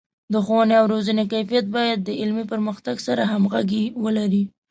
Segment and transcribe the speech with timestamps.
[0.33, 4.43] د ښوونې او روزنې کیفیت باید د علمي پرمختګ سره همغږي ولري.